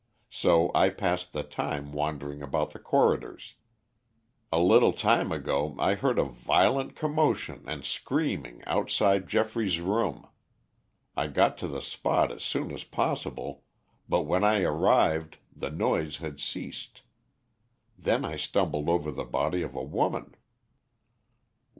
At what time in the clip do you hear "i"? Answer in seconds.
0.73-0.89, 5.77-5.93, 11.15-11.27, 14.43-14.63, 18.25-18.37